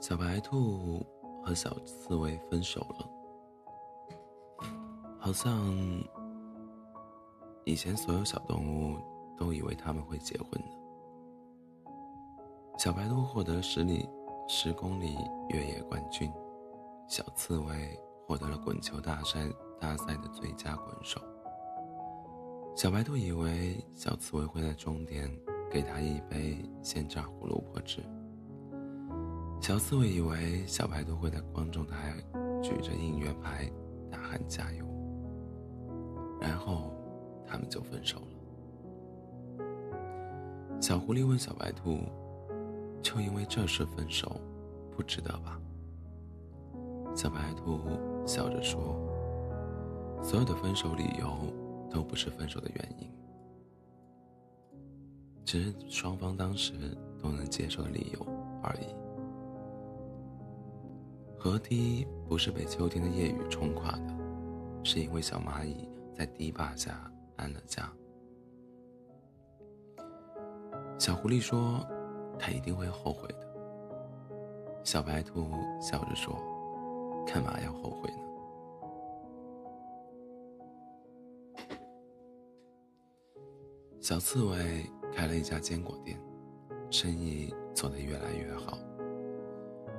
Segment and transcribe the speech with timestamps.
[0.00, 1.06] 小白兔
[1.44, 3.06] 和小刺猬分手了，
[5.18, 5.54] 好像
[7.64, 8.98] 以前所有小动物
[9.36, 10.68] 都以为他们会结婚的。
[12.78, 14.08] 小白兔获得十里
[14.48, 15.18] 十公里
[15.50, 16.32] 越野冠军，
[17.06, 19.46] 小刺猬获得了滚球大赛
[19.78, 21.20] 大赛的最佳滚手。
[22.74, 25.30] 小白兔以为小刺猬会在终点
[25.70, 28.02] 给他一杯鲜榨胡萝卜汁。
[29.60, 32.16] 小刺猬以为小白兔会在观众台
[32.62, 33.70] 举着应援牌
[34.10, 34.84] 大喊加油，
[36.40, 36.90] 然后
[37.46, 38.26] 他们就分手了。
[40.80, 42.00] 小狐狸问小白兔
[43.02, 44.40] ：“就因为这事分手，
[44.90, 45.60] 不值得吧？”
[47.14, 47.80] 小白兔
[48.26, 48.96] 笑着说
[50.24, 51.36] ：“所有的分手理由
[51.90, 53.08] 都不是分手的原因，
[55.44, 56.72] 只是双方当时
[57.22, 58.26] 都能接受的理由
[58.62, 58.86] 而已。”
[61.42, 64.14] 河堤不是被秋天的夜雨冲垮的，
[64.84, 67.90] 是因为小蚂蚁在堤坝下安了家。
[70.98, 71.80] 小狐狸说
[72.38, 73.38] ：“他一定会后悔的。”
[74.84, 75.48] 小白兔
[75.80, 76.38] 笑着说
[77.26, 78.18] ：“干嘛要后悔呢？”
[83.98, 86.20] 小刺猬开了一家坚果店，
[86.90, 88.76] 生意做得越来越好。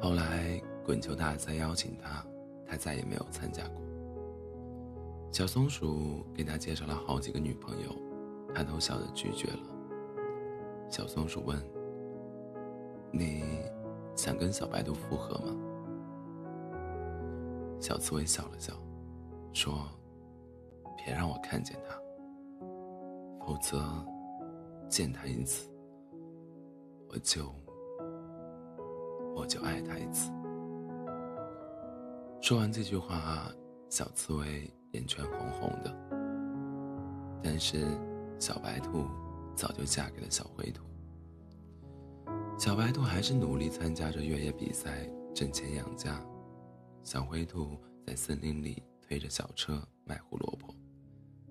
[0.00, 0.58] 后来。
[0.86, 2.24] 滚球大赛邀请他，
[2.64, 3.82] 他再也没有参加过。
[5.32, 7.90] 小松鼠给他介绍了好几个女朋友，
[8.54, 9.58] 他都笑着拒绝了。
[10.88, 11.60] 小松鼠问
[13.12, 13.42] ：“你
[14.14, 15.56] 想跟小白兔复合吗？”
[17.82, 18.72] 小刺猬笑了笑，
[19.52, 19.88] 说
[20.96, 22.00] ：“别让我看见他，
[23.44, 23.82] 否则
[24.88, 25.68] 见他一次，
[27.08, 27.52] 我就
[29.34, 30.30] 我就爱他一次。”
[32.40, 33.50] 说完这句话，
[33.90, 35.92] 小刺猬眼圈红红的。
[37.42, 37.86] 但是，
[38.38, 39.04] 小白兔
[39.56, 40.84] 早就嫁给了小灰兔。
[42.56, 46.24] 小白兔还是努力参加着越野比赛，挣钱养家。
[47.02, 47.76] 小灰兔
[48.06, 50.72] 在森林里推着小车卖胡萝卜，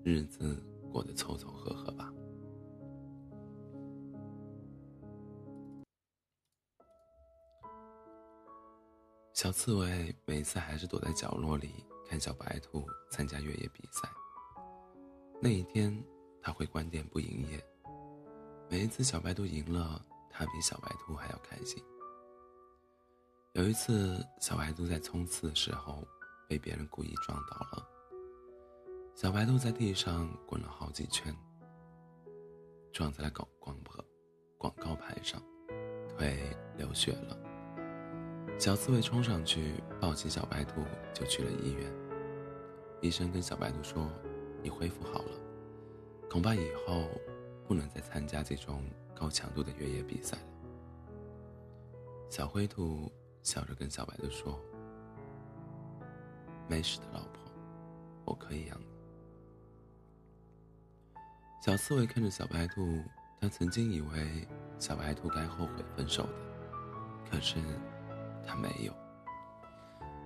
[0.02, 2.10] 日子过得凑凑合合吧。
[9.36, 14.08] 小刺猬每次还是躲在角落里看小白兔参加越野比赛。
[15.42, 15.94] 那一天，
[16.40, 17.62] 他会关店不营业。
[18.70, 21.84] 每一次小白兔赢了，他比小白兔还要开心。
[23.52, 26.02] 有一次，小白兔在冲刺的时候
[26.48, 27.86] 被别人故意撞倒了，
[29.14, 31.36] 小白兔在地上滚了好几圈，
[32.90, 34.02] 撞在了广广播
[34.56, 35.42] 广告牌上，
[36.16, 37.36] 腿流血了。
[38.58, 41.92] 小刺猬冲上去抱起小白兔，就去了医院。
[43.02, 44.10] 医生跟小白兔说
[44.62, 45.32] ：“你恢复好了，
[46.30, 47.04] 恐怕以后
[47.68, 48.82] 不能再参加这种
[49.14, 50.42] 高强度的越野比赛了。”
[52.30, 53.12] 小灰兔
[53.42, 54.58] 笑着跟小白兔说
[56.66, 57.52] ：“没事的，老婆，
[58.24, 58.86] 我可以养你。”
[61.62, 63.02] 小刺猬看着小白兔，
[63.38, 66.32] 他曾经以为小白兔该后悔分手的，
[67.30, 67.58] 可是。
[68.46, 68.92] 他没有，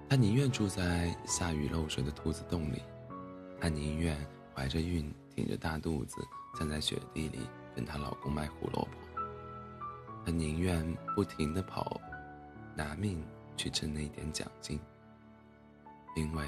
[0.08, 2.82] 他宁愿住在下雨漏水的兔子洞里，
[3.60, 4.16] 他宁愿
[4.54, 6.20] 怀着孕挺着大肚子
[6.54, 7.41] 站在雪地里
[7.75, 8.91] 跟她老公卖胡萝卜，
[10.25, 12.00] 他宁愿不停的跑，
[12.75, 13.25] 拿命
[13.56, 14.78] 去挣那点奖金，
[16.16, 16.47] 因为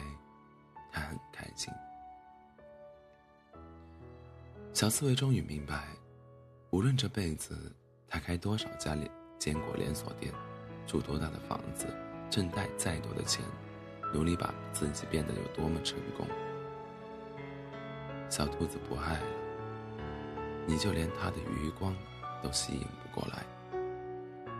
[0.91, 1.73] 他很开心。
[4.75, 5.89] 小刺猬终于明白，
[6.71, 7.75] 无论这辈子
[8.09, 10.33] 他开多少家连坚果连锁店。
[10.87, 11.87] 住多大的房子，
[12.31, 13.45] 挣带再多的钱，
[14.13, 16.27] 努力把自己变得有多么成功，
[18.29, 19.27] 小兔子不爱了，
[20.67, 21.95] 你就连他的余光
[22.43, 23.45] 都吸引不过来。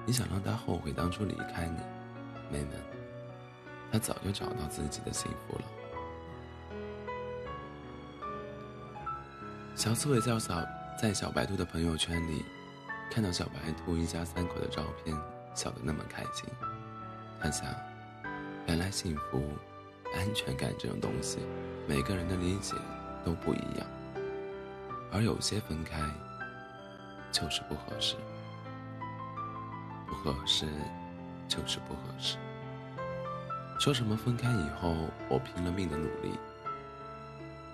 [0.05, 1.79] 你想让他后悔当初离开你，
[2.51, 2.77] 妹妹，
[3.91, 5.65] 他早就找到自己的幸福了。
[9.75, 10.63] 小刺猬叫小
[11.01, 12.45] 在小白兔的朋友圈里，
[13.11, 15.17] 看到小白兔一家三口的照片。
[15.55, 16.45] 笑得那么开心，
[17.41, 17.67] 他想，
[18.67, 19.43] 原来幸福、
[20.15, 21.39] 安全感这种东西，
[21.87, 22.75] 每个人的理解
[23.25, 23.87] 都不一样，
[25.13, 26.01] 而有些分开
[27.31, 28.17] 就是不合适，
[30.07, 30.67] 不合适
[31.49, 32.39] 就是不合适。
[33.79, 34.95] 说什么分开以后
[35.29, 36.39] 我拼了命的努力，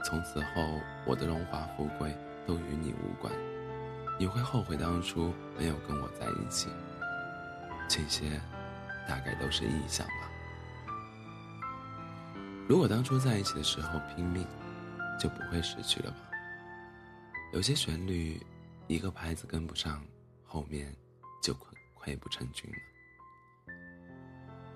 [0.04, 2.16] 从此后我的荣华富贵
[2.46, 3.32] 都与你无关，
[4.18, 6.68] 你会后悔当初没有跟我在一起。
[7.88, 8.40] 这些
[9.08, 10.30] 大概都是臆想吧。
[12.68, 14.46] 如果当初在一起的时候拼命，
[15.18, 16.18] 就不会失去了吧？
[17.54, 18.38] 有些旋律，
[18.86, 20.04] 一个拍子跟不上，
[20.44, 20.94] 后面
[21.42, 21.58] 就溃
[21.98, 23.74] 溃不成军了。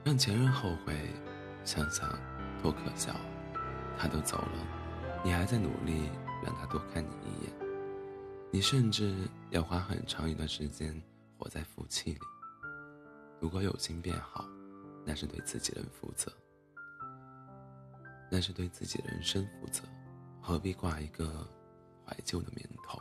[0.02, 1.10] 让前任后悔，
[1.64, 2.18] 想想
[2.62, 3.14] 多可笑。
[3.98, 4.66] 他都走了，
[5.22, 6.10] 你还在努力
[6.42, 7.52] 让他多看你一眼。
[8.50, 11.00] 你甚至要花很长一段时间
[11.36, 12.20] 活在负气里。
[13.42, 14.44] 如果有心变好，
[15.04, 16.32] 那是对自己人负责，
[18.30, 19.82] 那是对自己人生负责，
[20.40, 21.44] 何必挂一个
[22.06, 23.00] 怀旧的名头？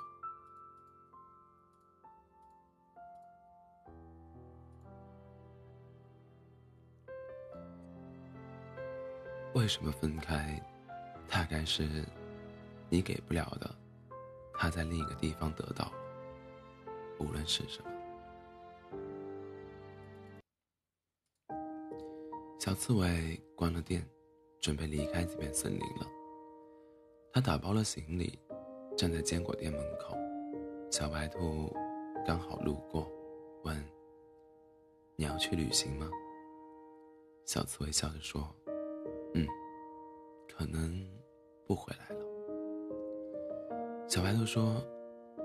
[9.53, 10.59] 为什么分开？
[11.29, 12.03] 大概是
[12.89, 13.69] 你给不了的，
[14.55, 15.93] 他在另一个地方得到了。
[17.19, 17.90] 无论是什么。
[22.61, 24.07] 小刺猬关了店，
[24.59, 26.07] 准备离开这片森林了。
[27.33, 28.37] 他打包了行李，
[28.95, 30.15] 站在坚果店门口。
[30.91, 31.75] 小白兔
[32.23, 33.11] 刚好路过，
[33.63, 33.75] 问
[35.17, 36.07] ：“你要去旅行吗？”
[37.45, 38.47] 小刺猬笑着说。
[39.33, 39.47] 嗯，
[40.47, 41.03] 可能
[41.65, 42.21] 不回来了。
[44.07, 44.85] 小白兔说：“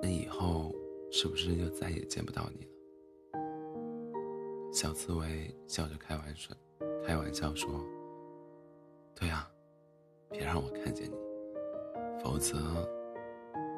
[0.03, 0.71] 那以后
[1.11, 2.71] 是不是就再也见不到你了？”
[4.71, 6.55] 小刺猬笑着开玩笑，
[7.07, 7.71] 开玩笑说
[9.15, 9.49] ：“对啊，
[10.29, 11.15] 别让我看见你，
[12.21, 12.57] 否则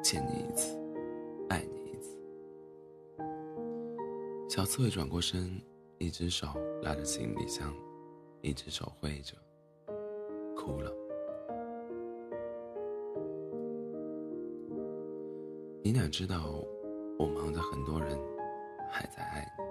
[0.01, 0.75] 见你一次，
[1.47, 2.17] 爱你一次。”
[4.49, 5.61] 小刺猬转过身，
[5.99, 6.47] 一只手
[6.81, 7.71] 拉着行李箱，
[8.41, 9.35] 一只手挥着。
[10.55, 10.91] 哭了。
[15.83, 16.63] 你哪知道，
[17.19, 18.17] 我忙的很多人
[18.89, 19.68] 还在爱你。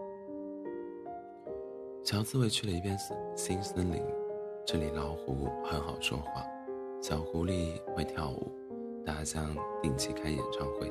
[2.11, 2.97] 小刺猬去了一遍
[3.37, 4.03] 新森林，
[4.65, 6.43] 这里老虎很好说话，
[7.03, 8.51] 小狐狸会跳舞，
[9.05, 10.91] 大象定期开演唱会，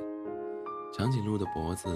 [0.93, 1.89] 长颈鹿的脖子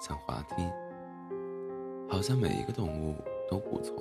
[0.00, 0.62] 像滑梯，
[2.08, 3.16] 好像每一个动物
[3.50, 4.00] 都不错。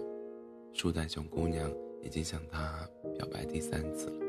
[0.71, 1.73] 树袋熊姑娘
[2.03, 2.87] 已经向他
[3.17, 4.25] 表白第三次了。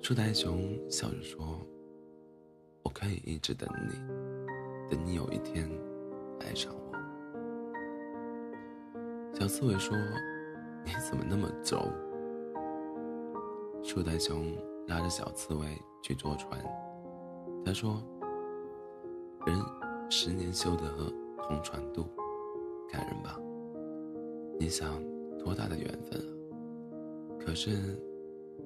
[0.00, 1.60] 树袋熊笑着说
[2.84, 5.68] ：“我可以一直等你，等你有一天
[6.40, 6.80] 爱上我。”
[9.32, 9.96] 小刺猬说
[10.84, 11.88] ：“你怎么那么轴？”
[13.82, 14.54] 树袋熊
[14.86, 15.66] 拉着小刺猬
[16.02, 16.60] 去坐船。
[17.64, 18.02] 他说
[19.46, 19.58] ：“人
[20.10, 22.06] 十年修得同船渡，
[22.90, 23.38] 感人吧？”
[24.58, 25.02] 你想
[25.38, 26.26] 多大的缘分啊！
[27.38, 27.70] 可是，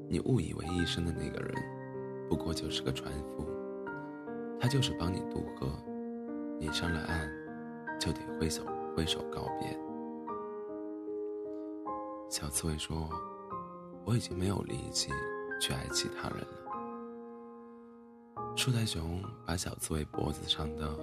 [0.08, 1.54] 你误以为一生的那个人，
[2.28, 3.46] 不过就是个船夫，
[4.58, 5.68] 他就是帮你渡河，
[6.58, 7.30] 你上了岸，
[8.04, 8.62] 就得挥手
[8.94, 9.74] 挥手告别。
[12.28, 13.08] 小刺猬说
[14.04, 15.10] ：“我已经没有力气
[15.58, 16.48] 去爱其他人了。”
[18.54, 20.94] 树袋熊把小刺猬脖子上的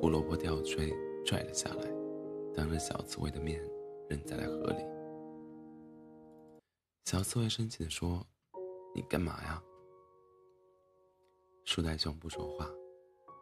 [0.00, 0.96] 胡萝卜吊坠
[1.26, 1.92] 拽了下来。
[2.56, 3.60] 当着小刺猬的面
[4.08, 4.78] 扔在了河里。
[7.04, 8.24] 小刺猬生气地说
[8.94, 9.62] ：“你干嘛呀？”
[11.66, 12.66] 树袋熊不说话，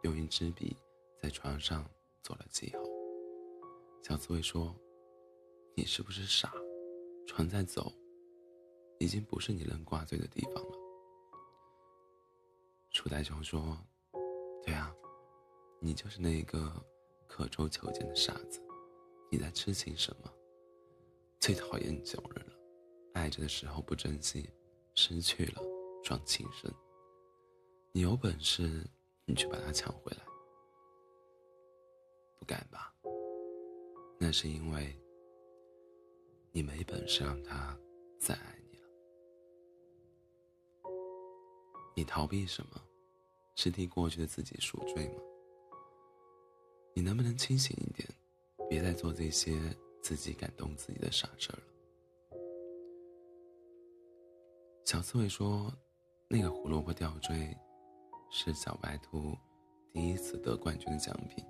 [0.01, 0.75] 用一支笔
[1.23, 1.89] 在床上
[2.21, 2.83] 做了记号。
[4.03, 4.75] 小刺猬说
[5.73, 6.53] ：“你是不是傻？
[7.25, 7.93] 船在走，
[8.99, 10.77] 已经不是你能挂嘴的地方了。”
[12.91, 13.77] 楚大熊说
[14.65, 14.93] ：“对啊，
[15.79, 16.69] 你就是那个
[17.25, 18.61] 刻舟求剑的傻子。”
[19.31, 20.29] 你在痴情什么？
[21.39, 22.53] 最讨厌这种人了，
[23.13, 24.49] 爱着的时候不珍惜，
[24.93, 25.61] 失去了
[26.03, 26.69] 装情深。
[27.93, 28.85] 你有本事，
[29.23, 30.32] 你去把他抢回来。
[32.43, 32.93] 不敢吧？
[34.19, 34.93] 那是因为
[36.51, 37.79] 你没本事让他
[38.19, 38.87] 再爱你了。
[41.95, 42.81] 你逃避什么？
[43.55, 45.21] 是替过去的自己赎罪吗？
[46.93, 48.05] 你能不能清醒一点？
[48.69, 49.57] 别再做这些
[50.01, 51.63] 自己感动自己的傻事儿了。
[54.83, 55.73] 小刺猬说
[56.27, 57.57] ：“那个胡萝卜吊坠，
[58.29, 59.33] 是小白兔
[59.93, 61.41] 第一次得冠军的奖品。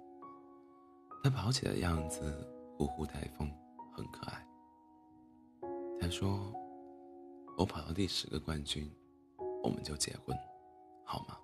[1.24, 2.46] 他跑起的样子
[2.78, 3.50] 呼呼带风，
[3.96, 4.46] 很可爱。”
[6.00, 6.54] 他说
[7.58, 8.88] ：“我跑到第十个冠军，
[9.64, 10.38] 我们就结婚，
[11.06, 11.40] 好吗？”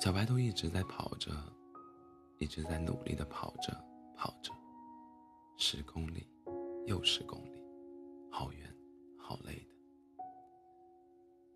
[0.00, 1.30] 小白兔一直在跑着。
[2.38, 3.70] 一直在努力的跑着，
[4.16, 4.50] 跑着，
[5.58, 6.26] 十公里，
[6.86, 7.62] 又十公里，
[8.30, 8.74] 好远，
[9.18, 10.24] 好累的。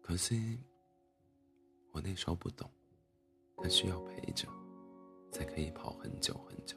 [0.03, 0.61] 可惜，
[1.91, 2.71] 我那时候不懂，
[3.57, 4.47] 它需要陪着，
[5.55, 6.77] 可以跑很久很久。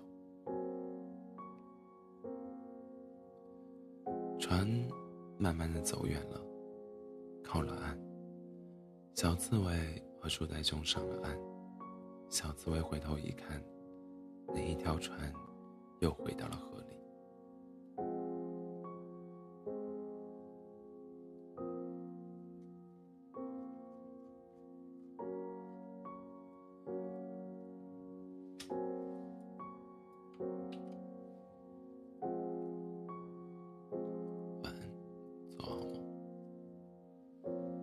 [4.39, 4.67] 船
[5.39, 6.39] 慢慢的走远了，
[7.43, 7.99] 靠了岸。
[9.15, 9.73] 小刺猬
[10.21, 11.35] 和树袋熊上了岸。
[12.29, 13.59] 小刺猬回头一看，
[14.49, 15.33] 那一条船
[15.99, 16.99] 又回到了河里。